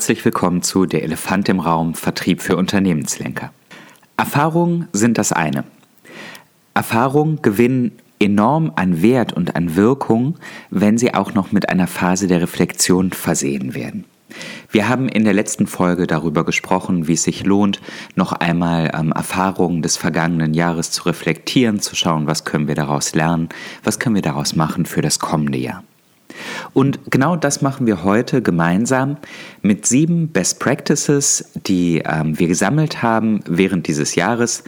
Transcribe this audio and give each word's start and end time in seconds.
herzlich 0.00 0.24
willkommen 0.24 0.62
zu 0.62 0.86
Der 0.86 1.02
Elefant 1.02 1.46
im 1.50 1.60
Raum 1.60 1.92
Vertrieb 1.92 2.40
für 2.40 2.56
Unternehmenslenker. 2.56 3.52
Erfahrungen 4.16 4.88
sind 4.94 5.18
das 5.18 5.30
eine. 5.30 5.64
Erfahrungen 6.72 7.42
gewinnen 7.42 7.92
enorm 8.18 8.72
an 8.76 9.02
Wert 9.02 9.34
und 9.34 9.56
an 9.56 9.76
Wirkung, 9.76 10.38
wenn 10.70 10.96
sie 10.96 11.12
auch 11.12 11.34
noch 11.34 11.52
mit 11.52 11.68
einer 11.68 11.86
Phase 11.86 12.28
der 12.28 12.40
Reflexion 12.40 13.10
versehen 13.10 13.74
werden. 13.74 14.06
Wir 14.70 14.88
haben 14.88 15.06
in 15.06 15.24
der 15.24 15.34
letzten 15.34 15.66
Folge 15.66 16.06
darüber 16.06 16.46
gesprochen, 16.46 17.06
wie 17.06 17.12
es 17.12 17.24
sich 17.24 17.44
lohnt, 17.44 17.82
noch 18.14 18.32
einmal 18.32 18.90
ähm, 18.98 19.12
Erfahrungen 19.12 19.82
des 19.82 19.98
vergangenen 19.98 20.54
Jahres 20.54 20.92
zu 20.92 21.02
reflektieren, 21.02 21.80
zu 21.80 21.94
schauen, 21.94 22.26
was 22.26 22.46
können 22.46 22.68
wir 22.68 22.74
daraus 22.74 23.14
lernen, 23.14 23.50
was 23.84 23.98
können 23.98 24.14
wir 24.14 24.22
daraus 24.22 24.56
machen 24.56 24.86
für 24.86 25.02
das 25.02 25.18
kommende 25.18 25.58
Jahr. 25.58 25.84
Und 26.72 27.10
genau 27.10 27.36
das 27.36 27.62
machen 27.62 27.86
wir 27.86 28.04
heute 28.04 28.42
gemeinsam 28.42 29.16
mit 29.62 29.86
sieben 29.86 30.28
Best 30.28 30.60
Practices, 30.60 31.50
die 31.66 32.02
ähm, 32.04 32.38
wir 32.38 32.48
gesammelt 32.48 33.02
haben 33.02 33.40
während 33.46 33.88
dieses 33.88 34.14
Jahres, 34.14 34.64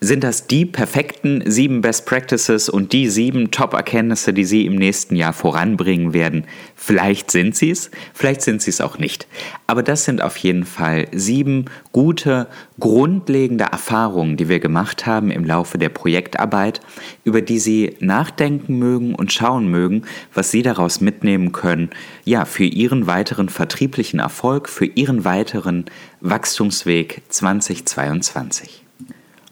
sind 0.00 0.22
das 0.22 0.46
die 0.46 0.64
perfekten 0.64 1.42
sieben 1.50 1.80
Best 1.80 2.06
Practices 2.06 2.68
und 2.68 2.92
die 2.92 3.08
sieben 3.08 3.50
Top-Erkenntnisse, 3.50 4.32
die 4.32 4.44
Sie 4.44 4.64
im 4.64 4.76
nächsten 4.76 5.16
Jahr 5.16 5.32
voranbringen 5.32 6.12
werden? 6.12 6.44
Vielleicht 6.76 7.32
sind 7.32 7.56
sie 7.56 7.70
es, 7.70 7.90
vielleicht 8.14 8.42
sind 8.42 8.62
sie 8.62 8.70
es 8.70 8.80
auch 8.80 8.98
nicht. 8.98 9.26
Aber 9.66 9.82
das 9.82 10.04
sind 10.04 10.22
auf 10.22 10.36
jeden 10.36 10.64
Fall 10.64 11.08
sieben 11.12 11.64
gute, 11.90 12.46
grundlegende 12.78 13.64
Erfahrungen, 13.64 14.36
die 14.36 14.48
wir 14.48 14.60
gemacht 14.60 15.04
haben 15.04 15.32
im 15.32 15.44
Laufe 15.44 15.78
der 15.78 15.88
Projektarbeit, 15.88 16.80
über 17.24 17.42
die 17.42 17.58
Sie 17.58 17.96
nachdenken 17.98 18.78
mögen 18.78 19.16
und 19.16 19.32
schauen 19.32 19.68
mögen, 19.68 20.02
was 20.32 20.52
Sie 20.52 20.62
daraus 20.62 21.00
mitnehmen 21.00 21.50
können, 21.50 21.90
ja, 22.24 22.44
für 22.44 22.64
Ihren 22.64 23.08
weiteren 23.08 23.48
vertrieblichen 23.48 24.20
Erfolg, 24.20 24.68
für 24.68 24.86
Ihren 24.86 25.24
weiteren 25.24 25.86
Wachstumsweg 26.20 27.22
2022. 27.28 28.87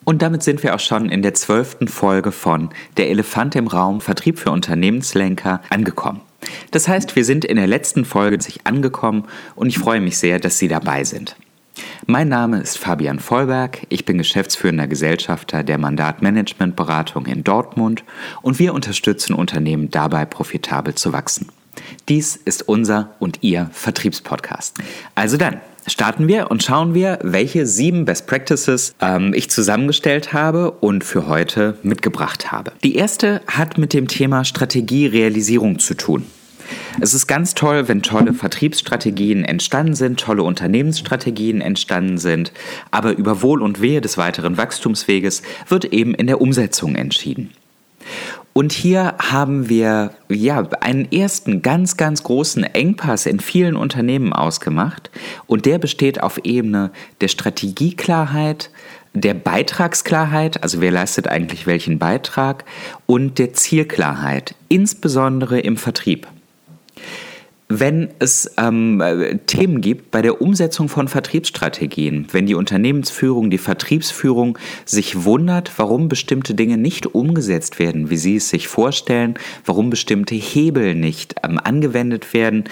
Und 0.06 0.22
damit 0.22 0.44
sind 0.44 0.62
wir 0.62 0.76
auch 0.76 0.80
schon 0.80 1.08
in 1.08 1.22
der 1.22 1.34
zwölften 1.34 1.88
Folge 1.88 2.30
von 2.30 2.70
Der 2.96 3.10
Elefant 3.10 3.56
im 3.56 3.66
Raum 3.66 4.00
Vertrieb 4.00 4.38
für 4.38 4.52
Unternehmenslenker 4.52 5.60
angekommen. 5.68 6.20
Das 6.70 6.86
heißt, 6.86 7.16
wir 7.16 7.24
sind 7.24 7.44
in 7.44 7.56
der 7.56 7.66
letzten 7.66 8.04
Folge 8.04 8.40
sich 8.40 8.68
angekommen 8.68 9.24
und 9.56 9.66
ich 9.66 9.80
freue 9.80 10.00
mich 10.00 10.16
sehr, 10.16 10.38
dass 10.38 10.58
Sie 10.58 10.68
dabei 10.68 11.02
sind. 11.02 11.34
Mein 12.06 12.28
Name 12.28 12.60
ist 12.60 12.78
Fabian 12.78 13.18
Vollberg, 13.18 13.80
ich 13.88 14.04
bin 14.04 14.16
geschäftsführender 14.16 14.86
Gesellschafter 14.86 15.64
der 15.64 15.76
Mandatmanagementberatung 15.76 17.26
in 17.26 17.42
Dortmund 17.42 18.04
und 18.42 18.60
wir 18.60 18.74
unterstützen 18.74 19.34
Unternehmen 19.34 19.90
dabei, 19.90 20.24
profitabel 20.24 20.94
zu 20.94 21.12
wachsen. 21.12 21.48
Dies 22.08 22.36
ist 22.36 22.68
unser 22.68 23.16
und 23.18 23.42
Ihr 23.42 23.70
Vertriebspodcast. 23.72 24.78
Also 25.16 25.36
dann, 25.36 25.60
starten 25.86 26.28
wir 26.28 26.50
und 26.50 26.62
schauen 26.62 26.94
wir, 26.94 27.18
welche 27.22 27.66
sieben 27.66 28.04
Best 28.04 28.26
Practices 28.26 28.94
ähm, 29.00 29.32
ich 29.34 29.50
zusammengestellt 29.50 30.32
habe 30.32 30.70
und 30.70 31.04
für 31.04 31.26
heute 31.26 31.78
mitgebracht 31.82 32.52
habe. 32.52 32.72
Die 32.82 32.96
erste 32.96 33.40
hat 33.46 33.78
mit 33.78 33.92
dem 33.92 34.08
Thema 34.08 34.44
Strategierealisierung 34.44 35.78
zu 35.78 35.94
tun. 35.94 36.26
Es 37.00 37.14
ist 37.14 37.26
ganz 37.26 37.54
toll, 37.54 37.88
wenn 37.88 38.02
tolle 38.02 38.32
Vertriebsstrategien 38.32 39.44
entstanden 39.44 39.94
sind, 39.94 40.18
tolle 40.18 40.42
Unternehmensstrategien 40.42 41.60
entstanden 41.60 42.18
sind, 42.18 42.52
aber 42.90 43.16
über 43.16 43.42
Wohl 43.42 43.62
und 43.62 43.80
Wehe 43.80 44.00
des 44.00 44.18
weiteren 44.18 44.56
Wachstumsweges 44.56 45.42
wird 45.68 45.84
eben 45.86 46.14
in 46.14 46.26
der 46.26 46.40
Umsetzung 46.40 46.96
entschieden. 46.96 47.52
Und 48.56 48.72
hier 48.72 49.16
haben 49.18 49.68
wir 49.68 50.12
ja 50.30 50.66
einen 50.80 51.12
ersten 51.12 51.60
ganz, 51.60 51.98
ganz 51.98 52.22
großen 52.22 52.64
Engpass 52.64 53.26
in 53.26 53.38
vielen 53.38 53.76
Unternehmen 53.76 54.32
ausgemacht. 54.32 55.10
Und 55.46 55.66
der 55.66 55.76
besteht 55.78 56.22
auf 56.22 56.38
Ebene 56.42 56.90
der 57.20 57.28
Strategieklarheit, 57.28 58.70
der 59.12 59.34
Beitragsklarheit, 59.34 60.62
also 60.62 60.80
wer 60.80 60.90
leistet 60.90 61.28
eigentlich 61.28 61.66
welchen 61.66 61.98
Beitrag, 61.98 62.64
und 63.04 63.38
der 63.38 63.52
Zielklarheit, 63.52 64.54
insbesondere 64.70 65.60
im 65.60 65.76
Vertrieb 65.76 66.26
wenn 67.68 68.10
es 68.20 68.52
ähm, 68.58 69.02
Themen 69.46 69.80
gibt 69.80 70.12
bei 70.12 70.22
der 70.22 70.40
Umsetzung 70.40 70.88
von 70.88 71.08
Vertriebsstrategien, 71.08 72.28
wenn 72.30 72.46
die 72.46 72.54
Unternehmensführung, 72.54 73.50
die 73.50 73.58
Vertriebsführung 73.58 74.56
sich 74.84 75.24
wundert, 75.24 75.72
warum 75.76 76.08
bestimmte 76.08 76.54
Dinge 76.54 76.76
nicht 76.76 77.06
umgesetzt 77.06 77.80
werden, 77.80 78.08
wie 78.08 78.18
sie 78.18 78.36
es 78.36 78.50
sich 78.50 78.68
vorstellen, 78.68 79.34
warum 79.64 79.90
bestimmte 79.90 80.36
Hebel 80.36 80.94
nicht 80.94 81.34
ähm, 81.42 81.58
angewendet 81.58 82.32
werden, 82.32 82.64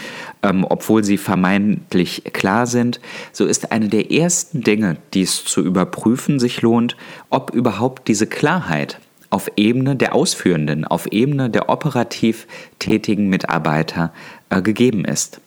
ähm, 0.44 0.64
obwohl 0.68 1.02
sie 1.02 1.18
vermeintlich 1.18 2.22
klar 2.32 2.68
sind, 2.68 3.00
so 3.32 3.46
ist 3.46 3.72
eine 3.72 3.88
der 3.88 4.12
ersten 4.12 4.60
Dinge, 4.60 4.98
die 5.12 5.22
es 5.22 5.44
zu 5.44 5.60
überprüfen 5.60 6.38
sich 6.38 6.62
lohnt, 6.62 6.96
ob 7.30 7.52
überhaupt 7.52 8.06
diese 8.06 8.28
Klarheit 8.28 9.00
auf 9.34 9.50
Ebene 9.56 9.96
der 9.96 10.14
Ausführenden, 10.14 10.84
auf 10.84 11.08
Ebene 11.10 11.50
der 11.50 11.68
operativ 11.68 12.46
tätigen 12.78 13.28
Mitarbeiter 13.28 14.12
äh, 14.48 14.62
gegeben 14.62 15.04
ist. 15.04 15.40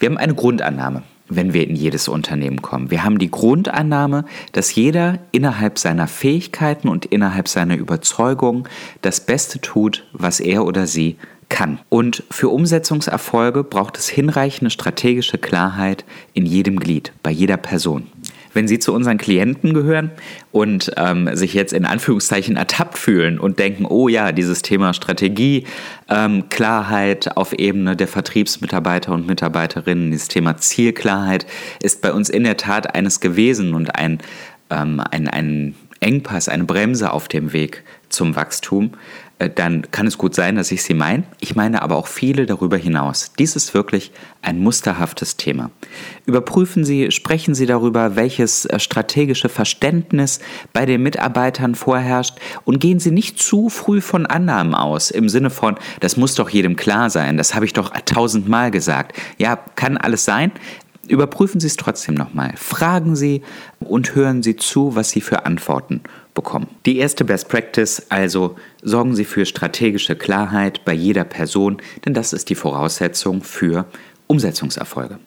Wir 0.00 0.08
haben 0.08 0.18
eine 0.18 0.34
Grundannahme, 0.34 1.04
wenn 1.28 1.52
wir 1.52 1.68
in 1.68 1.76
jedes 1.76 2.08
Unternehmen 2.08 2.62
kommen. 2.62 2.90
Wir 2.90 3.04
haben 3.04 3.20
die 3.20 3.30
Grundannahme, 3.30 4.24
dass 4.50 4.74
jeder 4.74 5.20
innerhalb 5.30 5.78
seiner 5.78 6.08
Fähigkeiten 6.08 6.88
und 6.88 7.06
innerhalb 7.06 7.46
seiner 7.46 7.76
Überzeugung 7.76 8.66
das 9.02 9.20
Beste 9.20 9.60
tut, 9.60 10.04
was 10.12 10.40
er 10.40 10.64
oder 10.64 10.88
sie 10.88 11.16
kann. 11.48 11.78
Und 11.88 12.24
für 12.28 12.48
Umsetzungserfolge 12.48 13.62
braucht 13.62 13.98
es 13.98 14.08
hinreichende 14.08 14.72
strategische 14.72 15.38
Klarheit 15.38 16.04
in 16.34 16.44
jedem 16.44 16.80
Glied, 16.80 17.12
bei 17.22 17.30
jeder 17.30 17.56
Person 17.56 18.08
wenn 18.56 18.66
Sie 18.66 18.78
zu 18.80 18.92
unseren 18.92 19.18
Klienten 19.18 19.74
gehören 19.74 20.10
und 20.50 20.90
ähm, 20.96 21.28
sich 21.36 21.54
jetzt 21.54 21.72
in 21.72 21.84
Anführungszeichen 21.84 22.56
ertappt 22.56 22.98
fühlen 22.98 23.38
und 23.38 23.58
denken, 23.60 23.84
oh 23.84 24.08
ja, 24.08 24.32
dieses 24.32 24.62
Thema 24.62 24.94
Strategie, 24.94 25.66
ähm, 26.08 26.48
Klarheit 26.48 27.36
auf 27.36 27.52
Ebene 27.52 27.94
der 27.94 28.08
Vertriebsmitarbeiter 28.08 29.12
und 29.12 29.26
Mitarbeiterinnen, 29.26 30.10
dieses 30.10 30.28
Thema 30.28 30.56
Zielklarheit 30.56 31.46
ist 31.80 32.02
bei 32.02 32.12
uns 32.12 32.30
in 32.30 32.42
der 32.42 32.56
Tat 32.56 32.94
eines 32.94 33.20
gewesen 33.20 33.74
und 33.74 33.94
ein, 33.94 34.18
ähm, 34.70 35.00
ein, 35.10 35.28
ein 35.28 35.74
Engpass, 36.00 36.48
eine 36.48 36.64
Bremse 36.64 37.12
auf 37.12 37.28
dem 37.28 37.52
Weg 37.52 37.84
zum 38.08 38.36
Wachstum, 38.36 38.92
dann 39.38 39.90
kann 39.90 40.06
es 40.06 40.16
gut 40.16 40.34
sein, 40.34 40.56
dass 40.56 40.72
ich 40.72 40.82
sie 40.82 40.94
meine. 40.94 41.24
Ich 41.40 41.54
meine 41.54 41.82
aber 41.82 41.96
auch 41.96 42.06
viele 42.06 42.46
darüber 42.46 42.78
hinaus. 42.78 43.32
Dies 43.38 43.54
ist 43.54 43.74
wirklich 43.74 44.12
ein 44.40 44.58
musterhaftes 44.58 45.36
Thema. 45.36 45.70
Überprüfen 46.24 46.86
Sie, 46.86 47.10
sprechen 47.10 47.54
Sie 47.54 47.66
darüber, 47.66 48.16
welches 48.16 48.64
äh, 48.64 48.78
strategische 48.78 49.50
Verständnis 49.50 50.40
bei 50.72 50.86
den 50.86 51.02
Mitarbeitern 51.02 51.74
vorherrscht 51.74 52.38
und 52.64 52.80
gehen 52.80 52.98
Sie 52.98 53.10
nicht 53.10 53.38
zu 53.38 53.68
früh 53.68 54.00
von 54.00 54.24
Annahmen 54.24 54.74
aus, 54.74 55.10
im 55.10 55.28
Sinne 55.28 55.50
von, 55.50 55.76
das 56.00 56.16
muss 56.16 56.34
doch 56.34 56.48
jedem 56.48 56.76
klar 56.76 57.10
sein, 57.10 57.36
das 57.36 57.54
habe 57.54 57.66
ich 57.66 57.74
doch 57.74 57.90
tausendmal 58.06 58.70
gesagt. 58.70 59.16
Ja, 59.36 59.56
kann 59.56 59.98
alles 59.98 60.24
sein. 60.24 60.50
Überprüfen 61.08 61.60
Sie 61.60 61.66
es 61.66 61.76
trotzdem 61.76 62.14
nochmal. 62.14 62.54
Fragen 62.56 63.14
Sie 63.16 63.42
und 63.80 64.14
hören 64.14 64.42
Sie 64.42 64.56
zu, 64.56 64.96
was 64.96 65.10
Sie 65.10 65.20
für 65.20 65.44
Antworten 65.44 66.00
bekommen. 66.36 66.68
Die 66.86 66.98
erste 66.98 67.24
Best 67.24 67.48
Practice, 67.48 68.06
also 68.10 68.54
sorgen 68.82 69.16
Sie 69.16 69.24
für 69.24 69.44
strategische 69.44 70.14
Klarheit 70.14 70.84
bei 70.84 70.92
jeder 70.92 71.24
Person, 71.24 71.78
denn 72.04 72.14
das 72.14 72.32
ist 72.32 72.48
die 72.48 72.54
Voraussetzung 72.54 73.42
für 73.42 73.86
Umsetzungserfolge. 74.28 75.18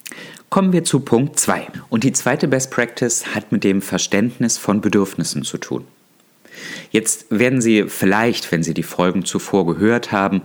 Kommen 0.49 0.71
wir 0.71 0.85
zu 0.85 1.01
Punkt 1.01 1.37
2. 1.37 1.67
Und 1.89 2.03
die 2.03 2.13
zweite 2.13 2.47
Best 2.47 2.71
Practice 2.71 3.35
hat 3.35 3.51
mit 3.51 3.63
dem 3.63 3.81
Verständnis 3.81 4.57
von 4.57 4.79
Bedürfnissen 4.79 5.43
zu 5.43 5.57
tun. 5.57 5.85
Jetzt 6.91 7.27
werden 7.29 7.61
Sie 7.61 7.85
vielleicht, 7.87 8.51
wenn 8.51 8.63
Sie 8.63 8.73
die 8.73 8.83
Folgen 8.83 9.25
zuvor 9.25 9.65
gehört 9.65 10.12
haben 10.12 10.41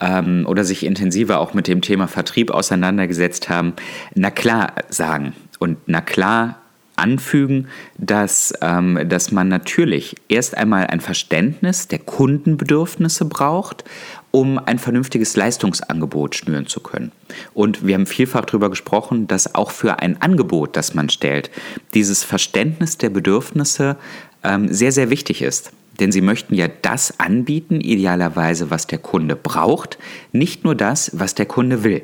ähm, 0.00 0.44
oder 0.46 0.64
sich 0.64 0.84
intensiver 0.84 1.38
auch 1.40 1.54
mit 1.54 1.68
dem 1.68 1.80
Thema 1.80 2.08
Vertrieb 2.08 2.50
auseinandergesetzt 2.50 3.48
haben, 3.48 3.74
na 4.14 4.30
klar 4.30 4.74
sagen 4.88 5.34
und 5.58 5.78
na 5.86 6.00
klar 6.00 6.60
anfügen, 6.96 7.68
dass, 7.98 8.52
ähm, 8.60 9.08
dass 9.08 9.32
man 9.32 9.48
natürlich 9.48 10.16
erst 10.28 10.56
einmal 10.56 10.86
ein 10.86 11.00
Verständnis 11.00 11.88
der 11.88 11.98
Kundenbedürfnisse 11.98 13.24
braucht, 13.24 13.84
um 14.30 14.58
ein 14.58 14.78
vernünftiges 14.78 15.36
Leistungsangebot 15.36 16.34
schnüren 16.34 16.66
zu 16.66 16.80
können. 16.80 17.12
Und 17.52 17.86
wir 17.86 17.94
haben 17.94 18.06
vielfach 18.06 18.44
darüber 18.44 18.70
gesprochen, 18.70 19.28
dass 19.28 19.54
auch 19.54 19.70
für 19.70 20.00
ein 20.00 20.20
Angebot, 20.20 20.76
das 20.76 20.94
man 20.94 21.08
stellt, 21.08 21.50
dieses 21.94 22.24
Verständnis 22.24 22.98
der 22.98 23.10
Bedürfnisse 23.10 23.96
ähm, 24.42 24.72
sehr, 24.72 24.92
sehr 24.92 25.10
wichtig 25.10 25.42
ist. 25.42 25.72
Denn 26.00 26.10
sie 26.10 26.20
möchten 26.20 26.54
ja 26.54 26.66
das 26.82 27.20
anbieten, 27.20 27.80
idealerweise, 27.80 28.70
was 28.70 28.86
der 28.86 28.98
Kunde 28.98 29.36
braucht, 29.36 29.98
nicht 30.32 30.64
nur 30.64 30.74
das, 30.74 31.12
was 31.14 31.34
der 31.34 31.46
Kunde 31.46 31.84
will. 31.84 32.02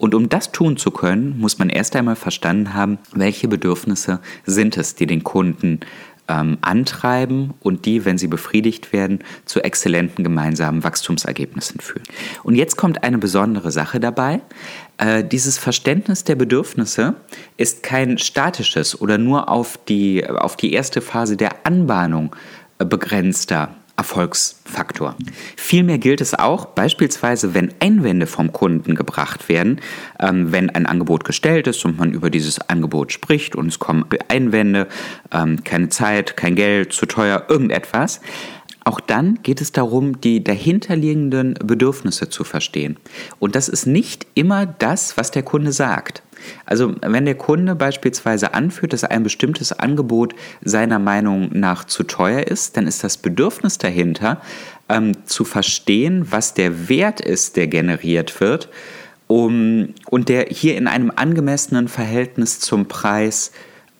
Und 0.00 0.14
um 0.14 0.30
das 0.30 0.50
tun 0.50 0.78
zu 0.78 0.92
können, 0.92 1.38
muss 1.38 1.58
man 1.58 1.68
erst 1.68 1.94
einmal 1.94 2.16
verstanden 2.16 2.72
haben, 2.72 2.98
welche 3.12 3.48
Bedürfnisse 3.48 4.20
sind 4.46 4.78
es, 4.78 4.94
die 4.94 5.06
den 5.06 5.24
Kunden 5.24 5.80
ähm, 6.26 6.56
antreiben 6.62 7.52
und 7.60 7.84
die, 7.84 8.06
wenn 8.06 8.16
sie 8.16 8.26
befriedigt 8.26 8.94
werden, 8.94 9.18
zu 9.44 9.62
exzellenten 9.62 10.24
gemeinsamen 10.24 10.84
Wachstumsergebnissen 10.84 11.80
führen. 11.80 12.04
Und 12.42 12.54
jetzt 12.54 12.78
kommt 12.78 13.04
eine 13.04 13.18
besondere 13.18 13.70
Sache 13.70 14.00
dabei. 14.00 14.40
Äh, 14.96 15.22
dieses 15.22 15.58
Verständnis 15.58 16.24
der 16.24 16.36
Bedürfnisse 16.36 17.16
ist 17.58 17.82
kein 17.82 18.16
statisches 18.16 18.98
oder 18.98 19.18
nur 19.18 19.50
auf 19.50 19.78
die, 19.86 20.26
auf 20.26 20.56
die 20.56 20.72
erste 20.72 21.02
Phase 21.02 21.36
der 21.36 21.66
Anbahnung 21.66 22.34
äh, 22.78 22.86
begrenzter 22.86 23.74
Erfolgsfaktor. 24.00 25.14
Vielmehr 25.56 25.98
gilt 25.98 26.22
es 26.22 26.32
auch, 26.32 26.64
beispielsweise, 26.64 27.52
wenn 27.52 27.74
Einwände 27.80 28.26
vom 28.26 28.50
Kunden 28.50 28.94
gebracht 28.94 29.50
werden, 29.50 29.82
ähm, 30.18 30.52
wenn 30.52 30.70
ein 30.70 30.86
Angebot 30.86 31.24
gestellt 31.24 31.66
ist 31.66 31.84
und 31.84 31.98
man 31.98 32.10
über 32.10 32.30
dieses 32.30 32.62
Angebot 32.70 33.12
spricht 33.12 33.56
und 33.56 33.66
es 33.66 33.78
kommen 33.78 34.06
Einwände, 34.28 34.88
ähm, 35.32 35.62
keine 35.64 35.90
Zeit, 35.90 36.38
kein 36.38 36.54
Geld, 36.54 36.94
zu 36.94 37.04
teuer, 37.04 37.44
irgendetwas. 37.50 38.22
Auch 38.84 39.00
dann 39.00 39.38
geht 39.42 39.60
es 39.60 39.72
darum, 39.72 40.18
die 40.22 40.42
dahinterliegenden 40.42 41.58
Bedürfnisse 41.62 42.30
zu 42.30 42.42
verstehen. 42.42 42.96
Und 43.38 43.54
das 43.54 43.68
ist 43.68 43.84
nicht 43.84 44.26
immer 44.34 44.64
das, 44.64 45.18
was 45.18 45.30
der 45.30 45.42
Kunde 45.42 45.72
sagt. 45.72 46.22
Also 46.66 46.94
wenn 47.02 47.24
der 47.24 47.34
Kunde 47.34 47.74
beispielsweise 47.74 48.54
anführt, 48.54 48.92
dass 48.92 49.04
ein 49.04 49.22
bestimmtes 49.22 49.72
Angebot 49.72 50.34
seiner 50.62 50.98
Meinung 50.98 51.50
nach 51.52 51.84
zu 51.84 52.04
teuer 52.04 52.46
ist, 52.46 52.76
dann 52.76 52.86
ist 52.86 53.04
das 53.04 53.16
Bedürfnis 53.16 53.78
dahinter, 53.78 54.40
ähm, 54.88 55.26
zu 55.26 55.44
verstehen, 55.44 56.26
was 56.30 56.54
der 56.54 56.88
Wert 56.88 57.20
ist, 57.20 57.56
der 57.56 57.66
generiert 57.66 58.40
wird, 58.40 58.68
um, 59.26 59.94
und 60.06 60.28
der 60.28 60.46
hier 60.50 60.76
in 60.76 60.88
einem 60.88 61.12
angemessenen 61.14 61.86
Verhältnis 61.88 62.58
zum 62.58 62.88
Preis 62.88 63.52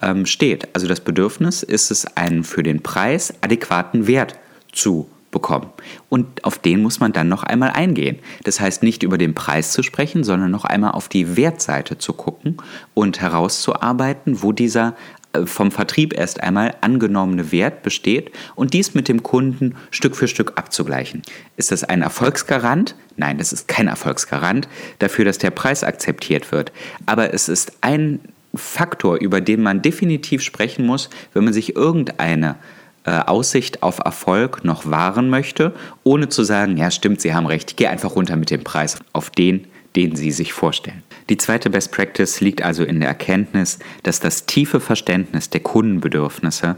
ähm, 0.03 0.27
steht. 0.27 0.69
Also 0.73 0.89
das 0.89 1.01
Bedürfnis 1.01 1.63
ist 1.63 1.91
es, 1.91 2.17
einen 2.17 2.43
für 2.43 2.63
den 2.63 2.83
Preis 2.83 3.33
adäquaten 3.41 4.07
Wert 4.07 4.39
zu 4.73 5.09
bekommen. 5.31 5.71
Und 6.09 6.45
auf 6.45 6.59
den 6.59 6.83
muss 6.83 7.01
man 7.01 7.13
dann 7.13 7.29
noch 7.29 7.43
einmal 7.43 7.71
eingehen. 7.71 8.19
Das 8.45 8.61
heißt, 8.61 8.83
nicht 8.83 9.03
über 9.03 9.19
den 9.19 9.35
Preis 9.35 9.73
zu 9.73 9.83
sprechen, 9.83 10.25
sondern 10.25 10.51
noch 10.51 10.65
einmal 10.65 10.93
auf 10.93 11.09
die 11.09 11.37
Wertseite 11.37 11.99
zu 11.99 12.13
gucken 12.13 12.57
und 12.95 13.21
herauszuarbeiten, 13.21 14.43
wo 14.43 14.53
dieser 14.53 14.97
äh, 15.33 15.47
vom 15.47 15.71
Vertrieb 15.71 16.17
erst 16.17 16.43
einmal 16.43 16.75
angenommene 16.81 17.53
Wert 17.53 17.83
besteht 17.83 18.33
und 18.57 18.75
dies 18.75 18.95
mit 18.95 19.09
dem 19.09 19.23
Kunden 19.23 19.77
Stück 19.91 20.17
für 20.17 20.29
Stück 20.29 20.53
abzugleichen. 20.57 21.23
Ist 21.57 21.71
das 21.71 21.85
ein 21.85 22.03
Erfolgsgarant? 22.03 22.97
Nein, 23.17 23.39
das 23.39 23.53
ist 23.53 23.69
kein 23.69 23.87
Erfolgsgarant 23.87 24.69
dafür, 24.99 25.25
dass 25.25 25.39
der 25.39 25.51
Preis 25.51 25.85
akzeptiert 25.85 26.51
wird. 26.53 26.73
Aber 27.07 27.33
es 27.33 27.49
ist 27.49 27.73
ein 27.81 28.21
Faktor, 28.55 29.19
über 29.19 29.41
den 29.41 29.63
man 29.63 29.81
definitiv 29.81 30.43
sprechen 30.43 30.85
muss, 30.85 31.09
wenn 31.33 31.45
man 31.45 31.53
sich 31.53 31.77
irgendeine 31.77 32.57
Aussicht 33.05 33.83
auf 33.83 33.99
Erfolg 34.05 34.65
noch 34.65 34.89
wahren 34.91 35.31
möchte, 35.31 35.75
ohne 36.05 36.29
zu 36.29 36.45
sagen, 36.45 36.77
ja 36.77 36.91
stimmt, 36.91 37.21
Sie 37.21 37.35
haben 37.35 37.47
recht, 37.47 37.71
ich 37.71 37.77
gehe 37.77 37.89
einfach 37.89 38.15
runter 38.15 38.37
mit 38.37 38.51
dem 38.51 38.63
Preis 38.63 38.99
auf 39.13 39.31
den, 39.31 39.67
den 39.97 40.17
Sie 40.17 40.31
sich 40.31 40.53
vorstellen. 40.53 41.03
Die 41.29 41.37
zweite 41.37 41.71
Best 41.71 41.93
Practice 41.93 42.41
liegt 42.41 42.63
also 42.63 42.85
in 42.85 43.01
der 43.01 43.09
Erkenntnis, 43.09 43.79
dass 44.03 44.21
das 44.21 44.47
tiefe 44.47 44.81
Verständnis 44.81 45.51
der 45.51 45.61
Kundenbedürfnisse 45.61 46.77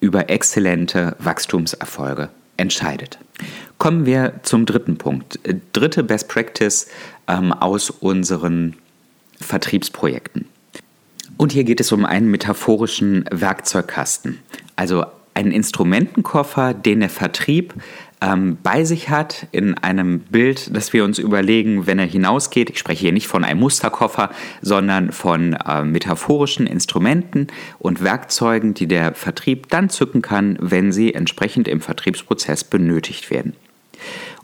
über 0.00 0.28
exzellente 0.28 1.16
Wachstumserfolge 1.18 2.28
entscheidet. 2.56 3.18
Kommen 3.78 4.06
wir 4.06 4.34
zum 4.42 4.66
dritten 4.66 4.98
Punkt. 4.98 5.38
Dritte 5.72 6.04
Best 6.04 6.28
Practice 6.28 6.88
ähm, 7.28 7.52
aus 7.52 7.90
unseren 7.90 8.76
Vertriebsprojekten. 9.40 10.46
Und 11.36 11.52
hier 11.52 11.64
geht 11.64 11.80
es 11.80 11.90
um 11.92 12.04
einen 12.04 12.30
metaphorischen 12.30 13.24
Werkzeugkasten. 13.30 14.38
Also 14.76 15.04
einen 15.34 15.52
Instrumentenkoffer, 15.52 16.74
den 16.74 17.00
der 17.00 17.10
Vertrieb 17.10 17.74
ähm, 18.22 18.56
bei 18.62 18.84
sich 18.84 19.08
hat, 19.08 19.46
in 19.50 19.76
einem 19.78 20.20
Bild, 20.20 20.74
das 20.76 20.92
wir 20.92 21.04
uns 21.04 21.18
überlegen, 21.18 21.86
wenn 21.86 21.98
er 21.98 22.06
hinausgeht. 22.06 22.70
Ich 22.70 22.78
spreche 22.78 23.00
hier 23.00 23.12
nicht 23.12 23.26
von 23.26 23.44
einem 23.44 23.60
Musterkoffer, 23.60 24.30
sondern 24.60 25.12
von 25.12 25.54
äh, 25.54 25.82
metaphorischen 25.82 26.66
Instrumenten 26.66 27.48
und 27.78 28.02
Werkzeugen, 28.02 28.74
die 28.74 28.86
der 28.86 29.14
Vertrieb 29.14 29.68
dann 29.68 29.90
zücken 29.90 30.22
kann, 30.22 30.56
wenn 30.60 30.92
sie 30.92 31.14
entsprechend 31.14 31.66
im 31.66 31.80
Vertriebsprozess 31.80 32.64
benötigt 32.64 33.30
werden. 33.30 33.54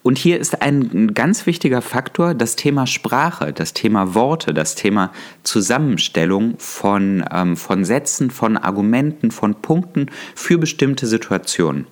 Und 0.03 0.17
hier 0.17 0.39
ist 0.39 0.63
ein 0.63 1.13
ganz 1.15 1.47
wichtiger 1.47 1.83
Faktor 1.83 2.35
das 2.35 2.57
Thema 2.57 2.87
Sprache, 2.87 3.53
das 3.53 3.75
Thema 3.75 4.15
Worte, 4.15 4.55
das 4.55 4.75
Thema 4.75 5.13
Zusammenstellung 5.43 6.55
von, 6.59 7.25
ähm, 7.33 7.57
von 7.57 7.85
Sätzen, 7.85 8.31
von 8.31 8.57
Argumenten, 8.57 9.31
von 9.31 9.57
Punkten 9.57 10.07
für 10.35 10.59
bestimmte 10.59 11.07
Situationen. 11.07 11.87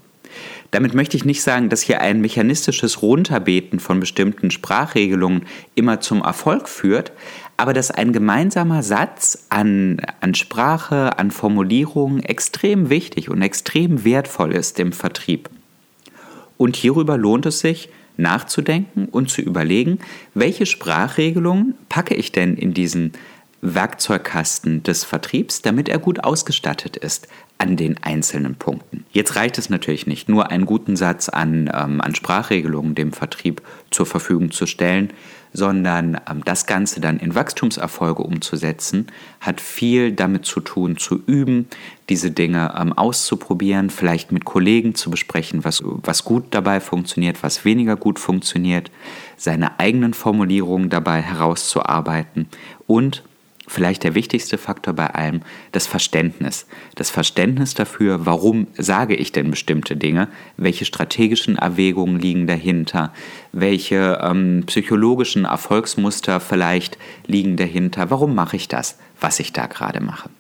Damit 0.70 0.94
möchte 0.94 1.16
ich 1.16 1.24
nicht 1.24 1.42
sagen, 1.42 1.68
dass 1.68 1.82
hier 1.82 2.00
ein 2.00 2.20
mechanistisches 2.20 3.00
Runterbeten 3.02 3.80
von 3.80 4.00
bestimmten 4.00 4.50
Sprachregelungen 4.50 5.46
immer 5.74 6.00
zum 6.00 6.22
Erfolg 6.22 6.68
führt, 6.68 7.12
aber 7.56 7.72
dass 7.72 7.90
ein 7.90 8.12
gemeinsamer 8.12 8.82
Satz 8.82 9.46
an, 9.48 10.00
an 10.20 10.34
Sprache, 10.34 11.18
an 11.18 11.30
Formulierungen 11.30 12.22
extrem 12.22 12.90
wichtig 12.90 13.30
und 13.30 13.42
extrem 13.42 14.04
wertvoll 14.04 14.52
ist 14.52 14.78
im 14.78 14.92
Vertrieb. 14.92 15.48
Und 16.56 16.76
hierüber 16.76 17.16
lohnt 17.16 17.46
es 17.46 17.60
sich, 17.60 17.88
nachzudenken 18.16 19.06
und 19.06 19.30
zu 19.30 19.42
überlegen, 19.42 19.98
welche 20.34 20.66
Sprachregelungen 20.66 21.74
packe 21.88 22.14
ich 22.14 22.32
denn 22.32 22.56
in 22.56 22.72
diesen 22.72 23.12
Werkzeugkasten 23.62 24.82
des 24.82 25.04
Vertriebs, 25.04 25.62
damit 25.62 25.88
er 25.88 25.98
gut 25.98 26.24
ausgestattet 26.24 26.96
ist 26.96 27.28
an 27.58 27.76
den 27.76 27.96
einzelnen 28.02 28.54
Punkten. 28.54 29.06
Jetzt 29.10 29.34
reicht 29.36 29.58
es 29.58 29.70
natürlich 29.70 30.06
nicht, 30.06 30.28
nur 30.28 30.50
einen 30.50 30.66
guten 30.66 30.96
Satz 30.96 31.28
an, 31.28 31.70
ähm, 31.74 32.00
an 32.00 32.14
Sprachregelungen 32.14 32.94
dem 32.94 33.12
Vertrieb 33.12 33.62
zur 33.90 34.06
Verfügung 34.06 34.50
zu 34.50 34.66
stellen, 34.66 35.10
sondern 35.56 36.20
ähm, 36.30 36.42
das 36.44 36.66
Ganze 36.66 37.00
dann 37.00 37.18
in 37.18 37.34
Wachstumserfolge 37.34 38.22
umzusetzen, 38.22 39.06
hat 39.40 39.62
viel 39.62 40.12
damit 40.12 40.44
zu 40.44 40.60
tun, 40.60 40.98
zu 40.98 41.22
üben, 41.26 41.66
diese 42.10 42.30
Dinge 42.30 42.74
ähm, 42.78 42.92
auszuprobieren, 42.92 43.88
vielleicht 43.88 44.32
mit 44.32 44.44
Kollegen 44.44 44.94
zu 44.94 45.10
besprechen, 45.10 45.64
was, 45.64 45.82
was 45.84 46.24
gut 46.24 46.44
dabei 46.50 46.80
funktioniert, 46.80 47.42
was 47.42 47.64
weniger 47.64 47.96
gut 47.96 48.18
funktioniert, 48.18 48.90
seine 49.38 49.80
eigenen 49.80 50.12
Formulierungen 50.12 50.90
dabei 50.90 51.22
herauszuarbeiten 51.22 52.48
und 52.86 53.22
vielleicht 53.66 54.04
der 54.04 54.14
wichtigste 54.14 54.58
Faktor 54.58 54.94
bei 54.94 55.06
allem, 55.08 55.42
das 55.72 55.86
Verständnis. 55.86 56.66
Das 56.94 57.10
Verständnis 57.10 57.74
dafür, 57.74 58.26
warum 58.26 58.66
sage 58.76 59.14
ich 59.14 59.32
denn 59.32 59.50
bestimmte 59.50 59.96
Dinge, 59.96 60.28
welche 60.56 60.84
strategischen 60.84 61.56
Erwägungen 61.56 62.18
liegen 62.18 62.46
dahinter, 62.46 63.12
welche 63.52 64.20
ähm, 64.22 64.64
psychologischen 64.66 65.44
Erfolgsmuster 65.44 66.40
vielleicht 66.40 66.98
liegen 67.26 67.56
dahinter, 67.56 68.10
warum 68.10 68.34
mache 68.34 68.56
ich 68.56 68.68
das, 68.68 68.98
was 69.20 69.40
ich 69.40 69.52
da 69.52 69.66
gerade 69.66 70.00
mache. 70.00 70.30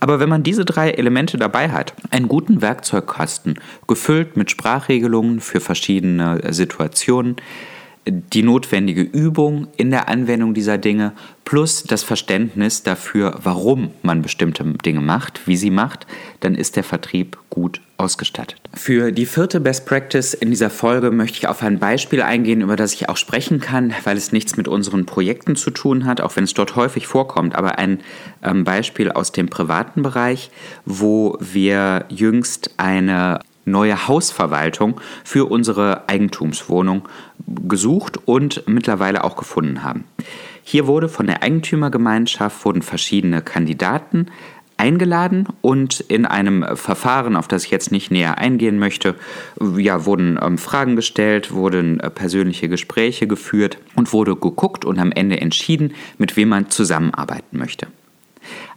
Aber 0.00 0.20
wenn 0.20 0.28
man 0.28 0.42
diese 0.42 0.64
drei 0.64 0.90
Elemente 0.90 1.36
dabei 1.36 1.70
hat, 1.70 1.94
einen 2.10 2.28
guten 2.28 2.62
Werkzeugkasten, 2.62 3.58
gefüllt 3.86 4.36
mit 4.36 4.50
Sprachregelungen 4.50 5.40
für 5.40 5.60
verschiedene 5.60 6.40
Situationen, 6.52 7.36
die 8.06 8.42
notwendige 8.42 9.02
Übung 9.02 9.68
in 9.76 9.90
der 9.90 10.08
Anwendung 10.08 10.54
dieser 10.54 10.78
Dinge 10.78 11.12
plus 11.44 11.84
das 11.84 12.02
Verständnis 12.02 12.82
dafür, 12.82 13.38
warum 13.42 13.90
man 14.02 14.22
bestimmte 14.22 14.64
Dinge 14.64 15.00
macht, 15.00 15.46
wie 15.46 15.56
sie 15.56 15.70
macht, 15.70 16.06
dann 16.40 16.54
ist 16.54 16.76
der 16.76 16.84
Vertrieb 16.84 17.38
gut 17.50 17.80
ausgestattet. 17.96 18.60
Für 18.74 19.12
die 19.12 19.26
vierte 19.26 19.60
Best 19.60 19.86
Practice 19.86 20.34
in 20.34 20.50
dieser 20.50 20.70
Folge 20.70 21.10
möchte 21.10 21.38
ich 21.38 21.48
auf 21.48 21.62
ein 21.62 21.78
Beispiel 21.78 22.22
eingehen, 22.22 22.60
über 22.60 22.76
das 22.76 22.92
ich 22.92 23.08
auch 23.08 23.16
sprechen 23.16 23.60
kann, 23.60 23.94
weil 24.04 24.16
es 24.16 24.32
nichts 24.32 24.56
mit 24.56 24.68
unseren 24.68 25.06
Projekten 25.06 25.56
zu 25.56 25.70
tun 25.70 26.04
hat, 26.04 26.20
auch 26.20 26.36
wenn 26.36 26.44
es 26.44 26.54
dort 26.54 26.76
häufig 26.76 27.06
vorkommt, 27.06 27.54
aber 27.54 27.78
ein 27.78 28.00
ähm, 28.42 28.64
Beispiel 28.64 29.12
aus 29.12 29.32
dem 29.32 29.48
privaten 29.48 30.02
Bereich, 30.02 30.50
wo 30.84 31.38
wir 31.40 32.06
jüngst 32.08 32.72
eine 32.78 33.40
neue 33.64 34.08
Hausverwaltung 34.08 35.00
für 35.24 35.46
unsere 35.46 36.08
Eigentumswohnung 36.08 37.08
gesucht 37.46 38.18
und 38.26 38.64
mittlerweile 38.66 39.24
auch 39.24 39.36
gefunden 39.36 39.82
haben. 39.82 40.04
Hier 40.62 40.86
wurde 40.86 41.08
von 41.08 41.26
der 41.26 41.42
Eigentümergemeinschaft 41.42 42.64
wurden 42.64 42.82
verschiedene 42.82 43.42
Kandidaten 43.42 44.26
eingeladen 44.76 45.46
und 45.60 46.00
in 46.00 46.26
einem 46.26 46.64
Verfahren, 46.76 47.36
auf 47.36 47.48
das 47.48 47.64
ich 47.64 47.70
jetzt 47.70 47.92
nicht 47.92 48.10
näher 48.10 48.38
eingehen 48.38 48.78
möchte, 48.78 49.14
ja, 49.76 50.04
wurden 50.04 50.38
ähm, 50.42 50.58
Fragen 50.58 50.96
gestellt, 50.96 51.52
wurden 51.52 52.00
äh, 52.00 52.10
persönliche 52.10 52.68
Gespräche 52.68 53.26
geführt 53.26 53.78
und 53.94 54.12
wurde 54.12 54.36
geguckt 54.36 54.84
und 54.84 54.98
am 54.98 55.12
Ende 55.12 55.40
entschieden, 55.40 55.94
mit 56.18 56.36
wem 56.36 56.48
man 56.48 56.70
zusammenarbeiten 56.70 57.58
möchte. 57.58 57.86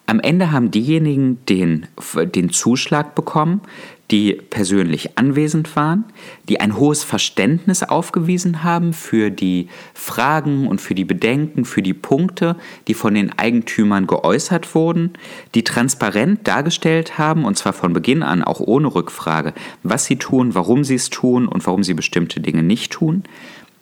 Am 0.05 0.19
Ende 0.19 0.51
haben 0.51 0.71
diejenigen 0.71 1.45
den, 1.47 1.85
den 2.33 2.49
Zuschlag 2.49 3.13
bekommen, 3.13 3.61
die 4.09 4.33
persönlich 4.33 5.17
anwesend 5.17 5.75
waren, 5.75 6.05
die 6.47 6.61
ein 6.61 6.77
hohes 6.77 7.03
Verständnis 7.03 7.83
aufgewiesen 7.83 8.63
haben 8.63 8.93
für 8.93 9.29
die 9.29 9.67
Fragen 9.93 10.67
und 10.67 10.79
für 10.79 10.95
die 10.95 11.03
Bedenken, 11.03 11.65
für 11.65 11.81
die 11.81 11.93
Punkte, 11.93 12.55
die 12.87 12.93
von 12.93 13.15
den 13.15 13.37
Eigentümern 13.37 14.07
geäußert 14.07 14.73
wurden, 14.75 15.11
die 15.55 15.65
transparent 15.65 16.47
dargestellt 16.47 17.17
haben, 17.17 17.43
und 17.43 17.57
zwar 17.57 17.73
von 17.73 17.91
Beginn 17.91 18.23
an 18.23 18.43
auch 18.43 18.61
ohne 18.61 18.93
Rückfrage, 18.93 19.53
was 19.83 20.05
sie 20.05 20.15
tun, 20.15 20.55
warum 20.55 20.85
sie 20.85 20.95
es 20.95 21.09
tun 21.09 21.47
und 21.47 21.65
warum 21.65 21.83
sie 21.83 21.93
bestimmte 21.93 22.39
Dinge 22.39 22.63
nicht 22.63 22.93
tun, 22.93 23.23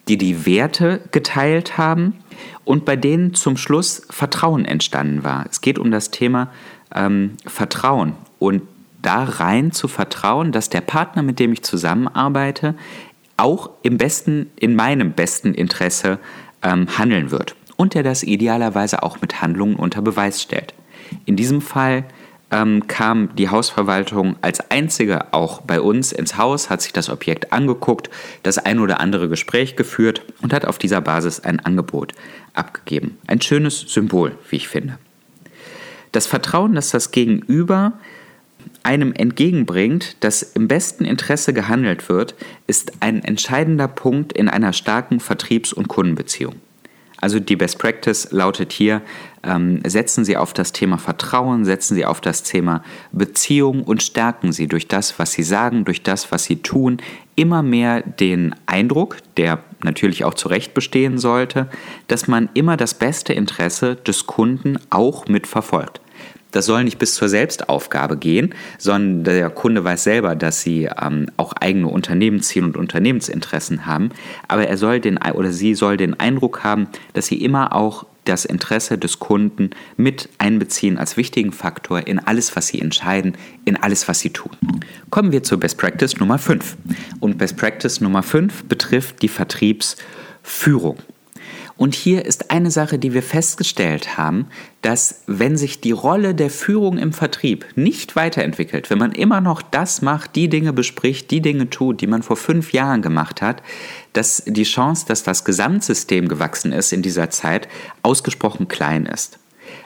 die 0.08 0.18
die 0.18 0.46
Werte 0.46 1.02
geteilt 1.12 1.78
haben 1.78 2.16
und 2.66 2.84
bei 2.84 2.96
denen 2.96 3.34
zum 3.34 3.58
Schluss 3.58 4.02
Vertrauen 4.10 4.66
entstanden 4.66 5.24
war. 5.24 5.46
Es 5.50 5.62
geht 5.62 5.80
um 5.80 5.92
das 5.92 6.12
Thema 6.12 6.52
ähm, 6.94 7.38
Vertrauen 7.46 8.14
und 8.40 8.64
da 9.02 9.24
rein 9.24 9.72
zu 9.72 9.88
vertrauen, 9.88 10.52
dass 10.52 10.70
der 10.70 10.82
Partner, 10.82 11.22
mit 11.22 11.40
dem 11.40 11.54
ich 11.54 11.64
zusammenarbeite, 11.64 12.76
auch 13.38 13.70
im 13.84 13.98
besten, 13.98 14.50
in 14.56 14.76
meinem 14.76 15.12
besten 15.12 15.54
Interesse 15.54 16.20
ähm, 16.64 16.98
handeln 16.98 17.32
wird 17.32 17.56
und 17.78 17.94
der 17.94 18.04
das 18.04 18.24
idealerweise 18.24 19.04
auch 19.04 19.22
mit 19.22 19.42
Handlungen 19.42 19.76
unter 19.76 20.02
Beweis 20.02 20.42
stellt. 20.42 20.74
In 21.26 21.36
diesem 21.36 21.62
Fall 21.62 22.06
ähm, 22.52 22.88
kam 22.88 23.36
die 23.36 23.50
Hausverwaltung 23.50 24.36
als 24.42 24.72
einzige 24.72 25.34
auch 25.34 25.62
bei 25.62 25.82
uns 25.82 26.12
ins 26.12 26.38
Haus, 26.38 26.70
hat 26.70 26.82
sich 26.82 26.94
das 26.94 27.10
Objekt 27.10 27.52
angeguckt, 27.52 28.10
das 28.44 28.58
ein 28.58 28.80
oder 28.80 29.00
andere 29.00 29.30
Gespräch 29.30 29.76
geführt 29.76 30.22
und 30.42 30.54
hat 30.54 30.66
auf 30.66 30.78
dieser 30.78 31.02
Basis 31.02 31.40
ein 31.40 31.60
Angebot 31.60 32.14
abgegeben. 32.54 33.18
Ein 33.28 33.42
schönes 33.42 33.80
Symbol, 33.80 34.38
wie 34.50 34.58
ich 34.58 34.68
finde. 34.68 34.98
Das 36.12 36.28
Vertrauen, 36.28 36.76
dass 36.76 36.92
das 36.92 37.12
Gegenüber 37.12 37.94
einem 38.84 39.14
entgegenbringt, 39.14 40.24
dass 40.24 40.42
im 40.42 40.68
besten 40.68 41.06
Interesse 41.06 41.54
gehandelt 41.54 42.08
wird, 42.08 42.36
ist 42.68 42.94
ein 43.00 43.24
entscheidender 43.24 43.88
Punkt 43.88 44.34
in 44.34 44.48
einer 44.48 44.74
starken 44.74 45.20
Vertriebs- 45.20 45.74
und 45.74 45.88
Kundenbeziehung. 45.88 46.56
Also 47.22 47.40
die 47.40 47.56
Best 47.56 47.80
Practice 47.80 48.30
lautet 48.32 48.74
hier, 48.74 49.02
ähm, 49.44 49.82
setzen 49.86 50.26
Sie 50.26 50.38
auf 50.38 50.54
das 50.54 50.72
Thema 50.72 50.98
Vertrauen, 50.98 51.66
setzen 51.66 51.96
Sie 51.96 52.06
auf 52.06 52.20
das 52.20 52.44
Thema 52.44 52.84
Beziehung 53.12 53.84
und 53.84 54.04
stärken 54.04 54.52
Sie 54.52 54.68
durch 54.68 54.88
das, 54.88 55.18
was 55.18 55.32
Sie 55.32 55.44
sagen, 55.44 55.86
durch 55.86 56.04
das, 56.04 56.32
was 56.32 56.44
Sie 56.44 56.58
tun, 56.58 56.98
immer 57.36 57.64
mehr 57.64 58.02
den 58.02 58.56
Eindruck, 58.66 59.18
der 59.38 59.60
natürlich 59.84 60.24
auch 60.24 60.34
zu 60.34 60.48
Recht 60.48 60.74
bestehen 60.74 61.18
sollte, 61.18 61.70
dass 62.08 62.28
man 62.28 62.50
immer 62.54 62.76
das 62.78 62.94
beste 62.94 63.34
Interesse 63.34 63.96
des 63.96 64.26
Kunden 64.26 64.78
auch 64.90 65.28
mitverfolgt. 65.28 66.02
Das 66.56 66.68
soll 66.68 66.86
nicht 66.86 67.00
bis 67.00 67.16
zur 67.16 67.28
Selbstaufgabe 67.28 68.16
gehen, 68.16 68.56
sondern 68.78 69.26
der 69.26 69.50
Kunde 69.50 69.84
weiß 69.84 70.06
selber, 70.06 70.38
dass 70.38 70.62
sie 70.62 70.88
ähm, 71.02 71.26
auch 71.36 71.52
eigene 71.52 71.90
Unternehmensziele 71.90 72.66
und 72.66 72.78
Unternehmensinteressen 72.78 73.86
haben. 73.86 74.12
Aber 74.48 74.66
er 74.66 74.78
soll 74.78 75.02
den 75.02 75.18
oder 75.18 75.52
sie 75.52 75.76
soll 75.76 75.98
den 75.98 76.18
Eindruck 76.18 76.64
haben, 76.64 76.88
dass 77.12 77.26
sie 77.26 77.44
immer 77.44 77.76
auch 77.76 78.06
das 78.24 78.46
Interesse 78.46 78.98
des 78.98 79.20
Kunden 79.20 79.72
mit 79.98 80.30
einbeziehen 80.38 80.98
als 80.98 81.18
wichtigen 81.18 81.52
Faktor 81.52 82.08
in 82.08 82.20
alles, 82.20 82.56
was 82.56 82.68
sie 82.68 82.80
entscheiden, 82.80 83.36
in 83.66 83.76
alles, 83.76 84.08
was 84.08 84.20
sie 84.20 84.30
tun. 84.30 84.52
Kommen 85.10 85.34
wir 85.34 85.44
zur 85.44 85.60
Best 85.60 85.78
Practice 85.78 86.18
Nummer 86.22 86.38
5. 86.38 86.78
Und 87.20 87.38
Best 87.38 87.58
Practice 87.58 88.00
Nummer 88.00 88.24
5 88.24 88.64
betrifft 88.64 89.22
die 89.22 89.28
Vertriebsführung. 89.28 91.00
Und 91.78 91.94
hier 91.94 92.26
ist 92.26 92.52
eine 92.52 92.72
Sache, 92.72 92.98
die 92.98 93.14
wir 93.14 93.24
festgestellt 93.24 94.18
haben, 94.18 94.48
dass 94.82 95.24
wenn 95.28 95.58
sich 95.58 95.82
die 95.82 95.92
Rolle 95.92 96.34
der 96.34 96.50
Führung 96.50 96.98
im 96.98 97.12
Vertrieb 97.12 97.66
nicht 97.76 98.16
weiterentwickelt, 98.16 98.90
wenn 98.90 98.98
man 98.98 99.12
immer 99.12 99.42
noch 99.42 99.62
das 99.62 100.02
macht, 100.02 100.36
die 100.38 100.48
Dinge 100.48 100.72
bespricht, 100.72 101.32
die 101.32 101.42
Dinge 101.42 101.70
tut, 101.70 102.00
die 102.00 102.08
man 102.08 102.24
vor 102.24 102.38
fünf 102.38 102.72
Jahren 102.72 103.02
gemacht 103.02 103.42
hat, 103.42 103.62
dass 104.14 104.44
die 104.46 104.64
Chance, 104.64 105.06
dass 105.08 105.24
das 105.24 105.44
Gesamtsystem 105.44 106.30
gewachsen 106.30 106.72
ist 106.72 106.94
in 106.94 107.02
dieser 107.02 107.30
Zeit, 107.30 107.68
ausgesprochen 108.04 108.70
klein 108.70 109.06
ist. 109.06 109.40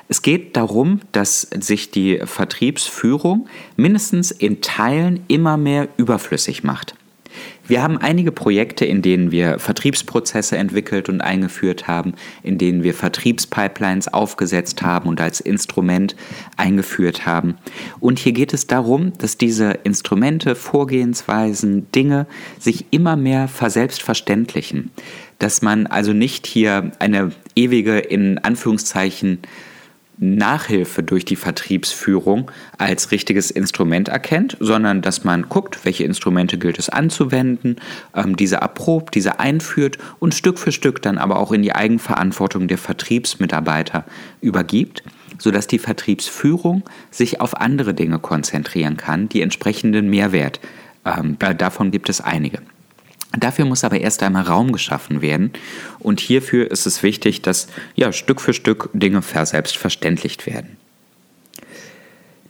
Es 0.08 0.22
geht 0.22 0.58
darum, 0.58 1.02
dass 1.12 1.42
sich 1.42 1.90
die 1.90 2.20
Vertriebsführung 2.24 3.48
mindestens 3.78 4.32
in 4.32 4.62
Teilen 4.62 5.24
immer 5.28 5.58
mehr 5.58 5.88
überflüssig 5.98 6.64
macht. 6.64 6.96
Wir 7.70 7.84
haben 7.84 7.98
einige 8.00 8.32
Projekte, 8.32 8.84
in 8.84 9.04
denen 9.04 9.30
wir 9.30 9.60
Vertriebsprozesse 9.60 10.58
entwickelt 10.58 11.08
und 11.08 11.22
eingeführt 11.22 11.88
haben, 11.88 12.16
in 12.42 12.58
denen 12.58 12.82
wir 12.82 12.96
Vertriebspipelines 12.96 14.12
aufgesetzt 14.12 14.82
haben 14.82 15.08
und 15.08 15.22
als 15.22 15.40
Instrument 15.40 16.16
eingeführt 16.58 17.28
haben. 17.28 17.60
Und 18.00 18.18
hier 18.18 18.32
geht 18.32 18.56
es 18.56 18.66
darum, 18.66 19.14
dass 19.20 19.38
diese 19.38 19.70
Instrumente, 19.84 20.56
Vorgehensweisen, 20.56 21.92
Dinge 21.92 22.26
sich 22.58 22.86
immer 22.90 23.16
mehr 23.16 23.48
verselbstverständlichen. 23.48 24.90
Dass 25.38 25.62
man 25.62 25.86
also 25.86 26.12
nicht 26.12 26.48
hier 26.48 26.92
eine 26.98 27.34
ewige, 27.56 28.00
in 28.00 28.40
Anführungszeichen, 28.40 29.38
Nachhilfe 30.20 31.02
durch 31.02 31.24
die 31.24 31.38
Vertriebsführung 31.38 32.52
als 32.78 33.12
richtiges 33.12 33.52
Instrument 33.52 34.10
erkennt, 34.10 34.58
sondern 34.60 35.02
dass 35.02 35.24
man 35.24 35.48
guckt, 35.48 35.86
welche 35.86 36.04
Instrumente 36.04 36.58
gilt 36.58 36.78
es 36.78 36.90
anzuwenden, 36.90 37.78
ähm, 38.14 38.36
diese 38.36 38.58
erprobt, 38.58 39.16
diese 39.16 39.40
einführt 39.40 39.98
und 40.20 40.36
Stück 40.36 40.60
für 40.60 40.74
Stück 40.74 41.02
dann 41.02 41.18
aber 41.18 41.40
auch 41.40 41.54
in 41.54 41.62
die 41.62 41.74
Eigenverantwortung 41.74 42.68
der 42.68 42.78
Vertriebsmitarbeiter 42.78 44.04
übergibt, 44.42 45.04
sodass 45.38 45.68
die 45.68 45.80
Vertriebsführung 45.80 46.84
sich 47.12 47.40
auf 47.40 47.56
andere 47.56 47.94
Dinge 47.94 48.20
konzentrieren 48.20 48.98
kann, 48.98 49.30
die 49.30 49.42
entsprechenden 49.42 50.10
Mehrwert. 50.10 50.60
Ähm, 51.06 51.38
davon 51.58 51.92
gibt 51.92 52.10
es 52.10 52.20
einige. 52.20 52.60
Dafür 53.38 53.66
muss 53.66 53.84
aber 53.84 54.00
erst 54.00 54.24
einmal 54.24 54.44
Raum 54.44 54.72
geschaffen 54.72 55.22
werden 55.22 55.52
und 56.00 56.20
hierfür 56.20 56.72
ist 56.72 56.88
es 56.88 57.04
wichtig, 57.04 57.42
dass 57.42 57.68
ja, 57.96 58.12
Stück 58.12 58.42
für 58.42 58.54
Stück 58.54 58.90
Dinge 58.94 59.22
verselbstverständlicht 59.22 60.48
werden. 60.48 60.78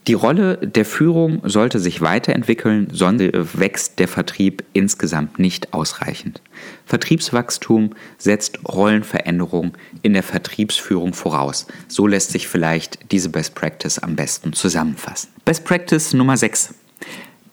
Die 0.10 0.16
Rolle 0.16 0.58
der 0.58 0.86
Führung 0.86 1.42
sollte 1.44 1.78
sich 1.78 2.02
weiterentwickeln, 2.02 2.88
sonst 2.92 3.30
wächst 3.54 4.00
der 4.00 4.08
Vertrieb 4.08 4.64
insgesamt 4.74 5.38
nicht 5.38 5.74
ausreichend. 5.74 6.42
Vertriebswachstum 6.88 7.92
setzt 8.18 8.58
Rollenveränderung 8.68 9.78
in 10.02 10.14
der 10.14 10.24
Vertriebsführung 10.24 11.14
voraus. 11.14 11.68
So 11.88 12.08
lässt 12.08 12.32
sich 12.32 12.48
vielleicht 12.48 13.12
diese 13.12 13.30
Best 13.30 13.54
Practice 13.54 14.00
am 14.00 14.16
besten 14.16 14.54
zusammenfassen. 14.54 15.30
Best 15.46 15.64
Practice 15.66 16.14
Nummer 16.14 16.38
6. 16.38 16.74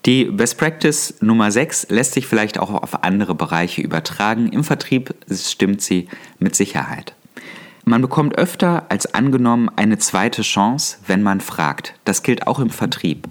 Die 0.06 0.26
Best 0.26 0.56
Practice 0.56 1.14
Nummer 1.20 1.50
6 1.50 1.88
lässt 1.90 2.14
sich 2.14 2.28
vielleicht 2.28 2.60
auch 2.60 2.70
auf 2.70 3.02
andere 3.02 3.34
Bereiche 3.34 3.82
übertragen. 3.82 4.52
Im 4.52 4.62
Vertrieb 4.62 5.12
stimmt 5.28 5.82
sie 5.82 6.08
mit 6.38 6.54
Sicherheit. 6.54 7.16
Man 7.84 8.02
bekommt 8.02 8.38
öfter 8.38 8.86
als 8.88 9.14
angenommen 9.14 9.68
eine 9.74 9.98
zweite 9.98 10.42
Chance, 10.42 10.98
wenn 11.08 11.24
man 11.24 11.40
fragt. 11.40 11.94
Das 12.04 12.22
gilt 12.22 12.46
auch 12.46 12.60
im 12.60 12.70
Vertrieb. 12.70 13.26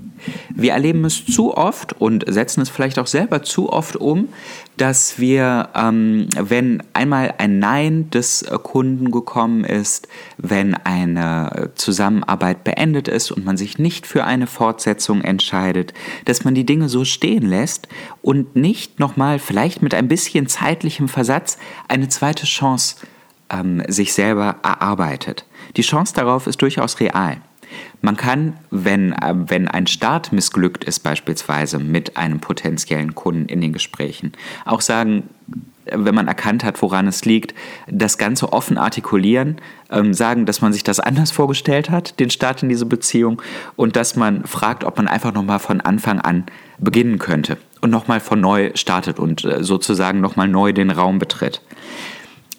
Wir 0.53 0.73
erleben 0.73 1.05
es 1.05 1.25
zu 1.25 1.55
oft 1.55 1.93
und 1.99 2.23
setzen 2.27 2.61
es 2.61 2.69
vielleicht 2.69 2.99
auch 2.99 3.07
selber 3.07 3.43
zu 3.43 3.71
oft 3.71 3.95
um, 3.95 4.29
dass 4.77 5.19
wir, 5.19 5.69
ähm, 5.75 6.27
wenn 6.37 6.83
einmal 6.93 7.33
ein 7.37 7.59
Nein 7.59 8.09
des 8.09 8.45
Kunden 8.63 9.11
gekommen 9.11 9.63
ist, 9.63 10.07
wenn 10.37 10.73
eine 10.73 11.71
Zusammenarbeit 11.75 12.63
beendet 12.63 13.07
ist 13.07 13.31
und 13.31 13.45
man 13.45 13.57
sich 13.57 13.79
nicht 13.79 14.05
für 14.05 14.25
eine 14.25 14.47
Fortsetzung 14.47 15.21
entscheidet, 15.21 15.93
dass 16.25 16.43
man 16.43 16.55
die 16.55 16.65
Dinge 16.65 16.89
so 16.89 17.05
stehen 17.05 17.47
lässt 17.47 17.87
und 18.21 18.55
nicht 18.55 18.99
nochmal 18.99 19.39
vielleicht 19.39 19.81
mit 19.81 19.93
ein 19.93 20.07
bisschen 20.07 20.47
zeitlichem 20.47 21.07
Versatz 21.07 21.57
eine 21.87 22.09
zweite 22.09 22.45
Chance 22.45 22.97
ähm, 23.49 23.83
sich 23.87 24.13
selber 24.13 24.57
erarbeitet. 24.63 25.45
Die 25.77 25.81
Chance 25.81 26.13
darauf 26.13 26.47
ist 26.47 26.61
durchaus 26.61 26.99
real. 26.99 27.37
Man 28.01 28.17
kann, 28.17 28.53
wenn, 28.71 29.13
äh, 29.13 29.33
wenn 29.35 29.67
ein 29.67 29.87
Start 29.87 30.31
missglückt 30.31 30.83
ist, 30.83 30.99
beispielsweise 30.99 31.79
mit 31.79 32.17
einem 32.17 32.39
potenziellen 32.39 33.15
Kunden 33.15 33.45
in 33.47 33.61
den 33.61 33.73
Gesprächen, 33.73 34.33
auch 34.65 34.81
sagen, 34.81 35.29
wenn 35.85 36.15
man 36.15 36.27
erkannt 36.27 36.63
hat, 36.63 36.81
woran 36.81 37.07
es 37.07 37.25
liegt, 37.25 37.53
das 37.87 38.17
Ganze 38.17 38.51
offen 38.53 38.77
artikulieren, 38.77 39.57
ähm, 39.91 40.13
sagen, 40.13 40.45
dass 40.45 40.61
man 40.61 40.73
sich 40.73 40.83
das 40.83 40.99
anders 40.99 41.31
vorgestellt 41.31 41.89
hat, 41.89 42.19
den 42.19 42.29
Start 42.29 42.63
in 42.63 42.69
diese 42.69 42.85
Beziehung, 42.85 43.41
und 43.75 43.95
dass 43.95 44.15
man 44.15 44.45
fragt, 44.45 44.83
ob 44.83 44.97
man 44.97 45.07
einfach 45.07 45.33
nochmal 45.33 45.59
von 45.59 45.81
Anfang 45.81 46.19
an 46.19 46.45
beginnen 46.79 47.19
könnte 47.19 47.57
und 47.81 47.89
nochmal 47.91 48.19
von 48.19 48.41
neu 48.41 48.71
startet 48.75 49.19
und 49.19 49.45
äh, 49.45 49.63
sozusagen 49.63 50.21
nochmal 50.21 50.47
neu 50.47 50.73
den 50.73 50.89
Raum 50.89 51.19
betritt. 51.19 51.61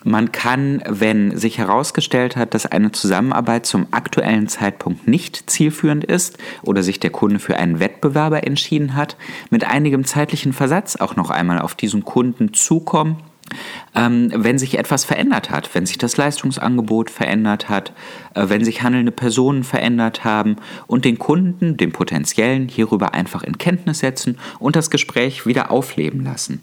Man 0.07 0.31
kann, 0.31 0.85
wenn 0.89 1.37
sich 1.37 1.59
herausgestellt 1.59 2.37
hat, 2.37 2.55
dass 2.55 2.65
eine 2.65 2.93
Zusammenarbeit 2.93 3.67
zum 3.67 3.89
aktuellen 3.91 4.47
Zeitpunkt 4.47 5.09
nicht 5.09 5.51
zielführend 5.51 6.05
ist 6.05 6.39
oder 6.63 6.85
sich 6.85 7.01
der 7.01 7.11
Kunde 7.11 7.41
für 7.41 7.57
einen 7.57 7.81
Wettbewerber 7.81 8.47
entschieden 8.47 8.95
hat, 8.95 9.17
mit 9.51 9.65
einigem 9.65 10.05
zeitlichen 10.05 10.53
Versatz 10.53 10.95
auch 10.95 11.17
noch 11.17 11.31
einmal 11.31 11.59
auf 11.59 11.75
diesen 11.75 12.05
Kunden 12.05 12.55
zukommen 12.55 13.17
ähm, 13.97 14.31
wenn 14.33 14.59
sich 14.59 14.79
etwas 14.79 15.05
verändert 15.05 15.51
hat, 15.51 15.75
wenn 15.75 15.87
sich 15.87 15.99
das 15.99 16.17
Leistungsangebot 16.17 17.11
verändert 17.11 17.69
hat, 17.69 17.93
äh, 18.35 18.49
wenn 18.49 18.65
sich 18.65 18.83
handelnde 18.83 19.13
Personen 19.13 19.65
verändert 19.65 20.25
haben 20.25 20.57
und 20.87 21.05
den 21.05 21.19
Kunden, 21.19 21.77
den 21.77 21.93
potenziellen, 21.93 22.69
hierüber 22.69 23.15
einfach 23.15 23.43
in 23.45 23.59
Kenntnis 23.59 24.01
setzen 24.01 24.39
und 24.59 24.77
das 24.77 24.91
Gespräch 24.91 25.47
wieder 25.47 25.71
aufleben 25.71 26.25
lassen. 26.25 26.61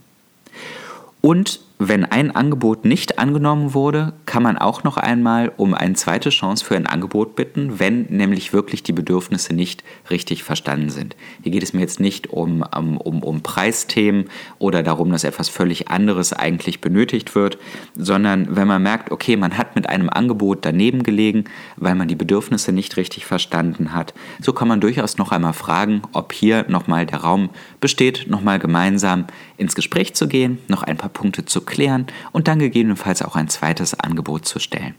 Und 1.22 1.62
wenn 1.80 2.06
ein 2.06 2.36
Angebot 2.36 2.86
nicht 2.86 3.20
angenommen 3.20 3.74
wurde, 3.74 4.14
kann 4.26 4.44
man 4.44 4.58
auch 4.58 4.84
noch 4.84 4.98
einmal 4.98 5.52
um 5.58 5.74
eine 5.74 5.96
zweite 5.96 6.30
Chance 6.30 6.64
für 6.64 6.76
ein 6.76 6.88
Angebot 6.88 7.36
bitten, 7.36 7.80
wenn 7.80 8.06
nämlich 8.10 8.54
wirklich 8.54 8.84
die 8.84 8.94
Bedürfnisse 8.94 9.54
nicht 9.54 9.84
richtig 10.10 10.44
verstanden 10.44 10.90
sind. 10.90 11.16
Hier 11.42 11.52
geht 11.52 11.64
es 11.64 11.74
mir 11.74 11.82
jetzt 11.82 12.00
nicht 12.00 12.28
um, 12.28 12.64
um, 12.76 12.98
um 12.98 13.42
Preisthemen 13.42 14.26
oder 14.60 14.84
darum, 14.84 15.12
dass 15.12 15.24
etwas 15.24 15.50
völlig 15.50 15.90
anderes 15.90 16.32
eigentlich 16.32 16.80
benötigt 16.80 17.36
wird, 17.36 17.58
sondern 17.96 18.56
wenn 18.56 18.68
man 18.68 18.84
merkt, 18.84 19.12
okay, 19.12 19.36
man 19.36 19.58
hat 19.58 19.76
mit 19.76 19.90
einem 19.90 20.10
Angebot 20.10 20.60
daneben 20.62 21.04
gelegen, 21.04 21.46
weil 21.76 21.96
man 21.96 22.08
die 22.08 22.16
Bedürfnisse 22.16 22.72
nicht 22.72 22.98
richtig 22.98 23.26
verstanden 23.26 23.94
hat, 23.94 24.14
so 24.42 24.54
kann 24.54 24.68
man 24.68 24.80
durchaus 24.80 25.18
noch 25.18 25.32
einmal 25.32 25.54
fragen, 25.54 26.04
ob 26.14 26.34
hier 26.34 26.66
nochmal 26.70 27.06
der 27.06 27.20
Raum 27.20 27.50
besteht, 27.82 28.28
nochmal 28.30 28.60
gemeinsam 28.60 29.26
ins 29.58 29.76
Gespräch 29.76 30.14
zu 30.14 30.28
gehen, 30.28 30.60
noch 30.68 30.84
ein 30.84 30.98
paar 30.98 31.10
Punkte 31.10 31.46
zu 31.46 31.62
klären 31.64 32.08
und 32.32 32.48
dann 32.48 32.60
gegebenenfalls 32.60 33.22
auch 33.22 33.36
ein 33.36 33.50
zweites 33.50 34.00
Angebot 34.00 34.46
zu 34.46 34.60
stellen. 34.60 34.96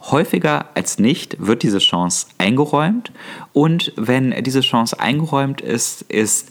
Häufiger 0.00 0.70
als 0.74 0.98
nicht 0.98 1.36
wird 1.46 1.62
diese 1.62 1.78
Chance 1.78 2.26
eingeräumt 2.38 3.12
und 3.52 3.92
wenn 3.96 4.30
diese 4.42 4.60
Chance 4.60 4.98
eingeräumt 4.98 5.60
ist, 5.60 6.02
ist, 6.02 6.48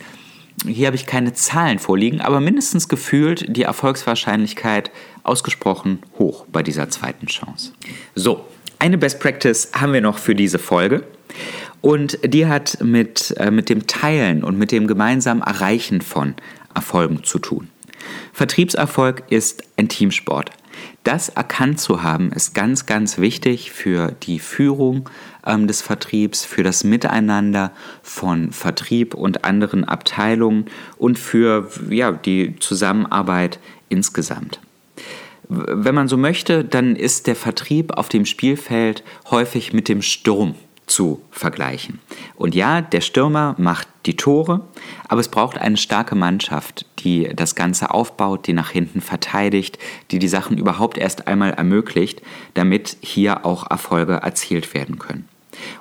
hier 0.68 0.88
habe 0.88 0.96
ich 0.96 1.06
keine 1.06 1.34
Zahlen 1.34 1.80
vorliegen, 1.80 2.22
aber 2.22 2.42
mindestens 2.42 2.88
gefühlt 2.88 3.46
die 3.56 3.64
Erfolgswahrscheinlichkeit 3.64 4.92
ausgesprochen 5.24 6.00
hoch 6.20 6.46
bei 6.52 6.62
dieser 6.62 6.90
zweiten 6.90 7.28
Chance. 7.28 7.74
So, 8.14 8.46
eine 8.78 8.98
Best 8.98 9.20
Practice 9.20 9.70
haben 9.74 9.94
wir 9.94 10.02
noch 10.02 10.18
für 10.18 10.36
diese 10.36 10.60
Folge. 10.60 11.04
Und 11.82 12.20
die 12.26 12.48
hat 12.48 12.80
mit, 12.82 13.36
äh, 13.38 13.52
mit 13.52 13.70
dem 13.70 13.88
Teilen 13.88 14.44
und 14.44 14.58
mit 14.58 14.72
dem 14.72 14.88
gemeinsamen 14.88 15.42
Erreichen 15.42 16.02
von 16.02 16.36
Erfolgen 16.74 17.24
zu 17.24 17.40
tun. 17.40 17.70
Vertriebserfolg 18.34 19.24
ist 19.30 19.64
ein 19.78 19.90
Teamsport. 19.90 20.52
Das 21.04 21.30
erkannt 21.30 21.80
zu 21.80 22.04
haben, 22.04 22.32
ist 22.32 22.54
ganz, 22.54 22.86
ganz 22.86 23.18
wichtig 23.18 23.72
für 23.72 24.14
die 24.24 24.40
Führung 24.40 25.10
ähm, 25.46 25.68
des 25.68 25.82
Vertriebs, 25.82 26.46
für 26.46 26.64
das 26.64 26.84
Miteinander 26.84 27.72
von 28.04 28.52
Vertrieb 28.52 29.14
und 29.14 29.44
anderen 29.46 29.84
Abteilungen 29.84 30.66
und 30.98 31.18
für 31.18 31.70
ja, 31.90 32.12
die 32.12 32.56
Zusammenarbeit 32.60 33.60
insgesamt. 33.90 34.60
Wenn 35.48 35.96
man 35.96 36.08
so 36.08 36.18
möchte, 36.18 36.64
dann 36.64 36.96
ist 36.96 37.26
der 37.26 37.36
Vertrieb 37.36 37.98
auf 37.98 38.08
dem 38.10 38.26
Spielfeld 38.26 39.04
häufig 39.32 39.74
mit 39.74 39.90
dem 39.90 40.04
Sturm 40.04 40.54
zu 40.90 41.22
vergleichen. 41.32 42.00
Und 42.36 42.56
ja, 42.56 42.82
der 42.82 43.02
Stürmer 43.02 43.56
macht 43.58 43.88
die 44.06 44.16
Tore, 44.16 44.62
aber 45.08 45.22
es 45.22 45.30
braucht 45.30 45.58
eine 45.58 45.78
starke 45.78 46.16
Mannschaft, 46.16 46.86
die 47.00 47.30
das 47.36 47.56
Ganze 47.56 47.92
aufbaut, 47.92 48.48
die 48.48 48.54
nach 48.54 48.72
hinten 48.72 49.02
verteidigt, 49.02 49.78
die 50.12 50.20
die 50.20 50.28
Sachen 50.28 50.58
überhaupt 50.58 50.98
erst 50.98 51.28
einmal 51.28 51.52
ermöglicht, 51.52 52.22
damit 52.54 52.98
hier 53.02 53.46
auch 53.46 53.70
Erfolge 53.70 54.14
erzielt 54.16 54.74
werden 54.74 55.00
können. 55.00 55.28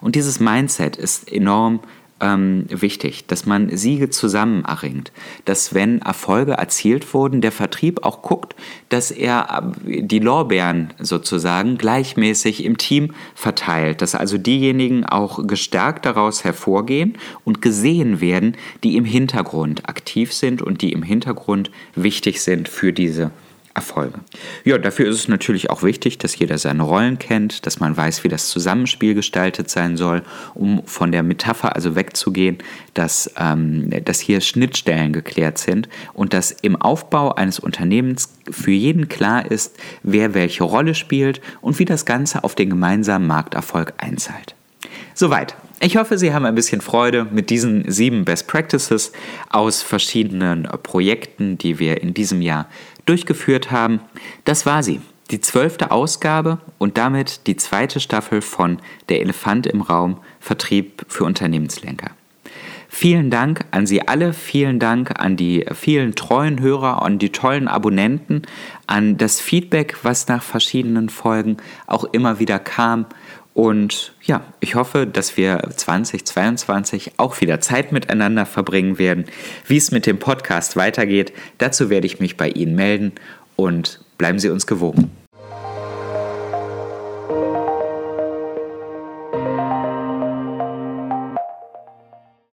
Und 0.01 0.15
dieses 0.15 0.41
Mindset 0.41 0.97
ist 0.97 1.31
enorm 1.31 1.81
ähm, 2.21 2.65
wichtig, 2.69 3.27
dass 3.27 3.47
man 3.47 3.77
Siege 3.77 4.11
zusammen 4.11 4.65
erringt, 4.65 5.13
dass 5.45 5.75
wenn 5.75 6.03
Erfolge 6.03 6.53
erzielt 6.53 7.15
wurden, 7.15 7.41
der 7.41 7.53
Vertrieb 7.53 8.05
auch 8.05 8.23
guckt, 8.23 8.55
dass 8.89 9.11
er 9.11 9.73
äh, 9.87 10.03
die 10.03 10.19
Lorbeeren 10.19 10.93
sozusagen 10.99 11.79
gleichmäßig 11.79 12.65
im 12.65 12.77
Team 12.77 13.15
verteilt, 13.35 14.03
dass 14.03 14.15
also 14.15 14.39
diejenigen 14.39 15.05
auch 15.07 15.47
gestärkt 15.47 16.07
daraus 16.07 16.45
hervorgehen 16.45 17.17
und 17.45 17.63
gesehen 17.63 18.21
werden, 18.21 18.57
die 18.85 18.97
im 18.97 19.05
Hintergrund 19.05 19.89
aktiv 19.89 20.33
sind 20.33 20.63
und 20.63 20.83
die 20.83 20.93
im 20.93 21.03
Hintergrund 21.03 21.71
wichtig 21.95 22.43
sind 22.43 22.69
für 22.69 22.93
diese 22.93 23.31
Erfolge. 23.75 24.21
Ja, 24.65 24.79
dafür 24.79 25.09
ist 25.09 25.17
es 25.17 25.29
natürlich 25.29 25.71
auch 25.71 25.83
wichtig, 25.83 26.19
dass 26.19 26.39
jeder 26.39 26.59
seine 26.59 26.83
Rollen 26.83 27.19
kennt, 27.19 27.67
dass 27.67 27.81
man 27.81 27.97
weiß, 27.97 28.25
wie 28.25 28.29
das 28.29 28.49
Zusammenspiel 28.49 29.15
gestaltet 29.15 29.71
sein 29.71 29.97
soll, 29.97 30.23
um 30.55 30.83
von 30.87 31.13
der 31.13 31.23
Metapher 31.23 31.75
also 31.77 31.95
wegzugehen, 31.95 32.59
dass, 32.95 33.31
ähm, 33.39 33.91
dass 34.05 34.21
hier 34.21 34.41
Schnittstellen 34.41 35.13
geklärt 35.13 35.59
sind 35.59 35.89
und 36.13 36.33
dass 36.33 36.51
im 36.51 36.77
Aufbau 36.77 37.35
eines 37.35 37.59
Unternehmens 37.59 38.33
für 38.51 38.73
jeden 38.73 39.09
klar 39.09 39.51
ist, 39.51 39.77
wer 40.03 40.35
welche 40.35 40.65
Rolle 40.65 40.95
spielt 40.95 41.41
und 41.61 41.79
wie 41.79 41.85
das 41.85 42.05
Ganze 42.05 42.45
auf 42.45 42.55
den 42.55 42.71
gemeinsamen 42.71 43.27
Markterfolg 43.27 43.95
einzahlt. 43.99 44.55
Soweit. 45.15 45.57
Ich 45.81 45.97
hoffe, 45.97 46.19
Sie 46.19 46.33
haben 46.33 46.45
ein 46.45 46.57
bisschen 46.57 46.81
Freude 46.81 47.25
mit 47.31 47.51
diesen 47.51 47.89
sieben 47.89 48.25
Best 48.25 48.49
Practices 48.49 49.13
aus 49.49 49.83
verschiedenen 49.83 50.65
Projekten, 50.83 51.57
die 51.57 51.79
wir 51.79 52.03
in 52.03 52.15
diesem 52.15 52.43
Jahr 52.43 52.69
durchgeführt 53.09 53.71
haben. 53.71 54.01
Das 54.45 54.67
war 54.67 54.83
sie, 54.83 55.01
die 55.31 55.41
zwölfte 55.41 55.91
Ausgabe 55.91 56.59
und 56.79 56.99
damit 56.99 57.47
die 57.47 57.57
zweite 57.57 58.01
Staffel 58.01 58.43
von 58.43 58.79
Der 59.09 59.21
Elefant 59.21 59.67
im 59.67 59.81
Raum 59.81 60.19
Vertrieb 60.41 61.05
für 61.09 61.25
Unternehmenslenker. 61.25 62.11
Vielen 62.91 63.31
Dank 63.31 63.67
an 63.71 63.87
Sie 63.87 64.09
alle, 64.09 64.33
vielen 64.33 64.79
Dank 64.79 65.21
an 65.21 65.37
die 65.37 65.67
vielen 65.75 66.15
treuen 66.15 66.59
Hörer, 66.59 67.03
an 67.03 67.19
die 67.19 67.31
tollen 67.31 67.69
Abonnenten, 67.69 68.43
an 68.87 69.19
das 69.19 69.43
Feedback, 69.43 69.99
was 70.05 70.27
nach 70.27 70.43
verschiedenen 70.43 71.11
Folgen 71.11 71.59
auch 71.87 72.05
immer 72.05 72.39
wieder 72.39 72.59
kam. 72.59 73.05
Und 73.59 74.13
ja, 74.23 74.45
ich 74.61 74.77
hoffe, 74.77 75.05
dass 75.05 75.37
wir 75.37 75.59
2022 75.75 77.15
auch 77.17 77.41
wieder 77.41 77.61
Zeit 77.61 77.91
miteinander 77.91 78.47
verbringen 78.47 79.01
werden. 79.01 79.25
Wie 79.67 79.77
es 79.77 79.91
mit 79.91 80.07
dem 80.07 80.21
Podcast 80.21 80.77
weitergeht, 80.77 81.33
dazu 81.59 81.91
werde 81.91 82.07
ich 82.07 82.21
mich 82.21 82.37
bei 82.37 82.51
Ihnen 82.51 82.77
melden 82.77 83.15
und 83.57 83.99
bleiben 84.17 84.39
Sie 84.39 84.49
uns 84.49 84.69
gewogen. 84.69 85.11